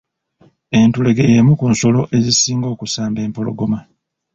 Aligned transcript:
Entulege 0.81 1.23
y’emu 1.31 1.53
ku 1.59 1.65
nsolo 1.73 2.01
ezisinga 2.17 2.67
okusamba 2.73 3.19
empologoma. 3.27 3.79